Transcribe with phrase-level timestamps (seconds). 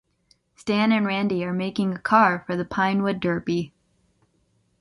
[0.55, 3.71] Stan and Randy are making a car for the Pinewood Derby.